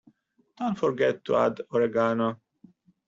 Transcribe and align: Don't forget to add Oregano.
Don't 0.57 0.79
forget 0.79 1.23
to 1.25 1.35
add 1.35 1.61
Oregano. 1.71 2.41